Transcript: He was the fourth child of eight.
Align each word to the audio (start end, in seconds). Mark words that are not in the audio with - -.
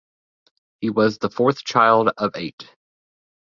He 0.79 0.89
was 0.89 1.19
the 1.19 1.29
fourth 1.29 1.63
child 1.63 2.09
of 2.17 2.31
eight. 2.35 2.67